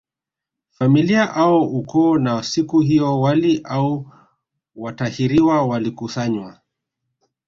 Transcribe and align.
Familia 0.77 1.33
au 1.37 1.61
ukoo 1.71 2.17
na 2.17 2.43
siku 2.43 2.79
hiyo 2.79 3.21
wali 3.21 3.61
au 3.63 4.11
watahiriwa 4.75 5.65
walikusanywa 5.65 6.61